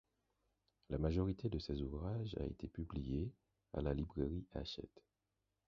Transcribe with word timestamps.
La 0.89 0.97
majorité 0.97 1.47
de 1.47 1.59
ses 1.59 1.83
ouvrages 1.83 2.35
a 2.39 2.43
été 2.45 2.67
publiée 2.67 3.31
à 3.73 3.81
la 3.81 3.93
Librairie 3.93 4.47
Hachette. 4.55 5.03